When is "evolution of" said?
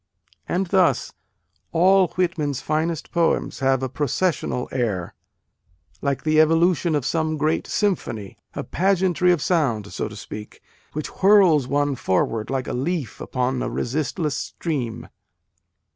6.41-7.05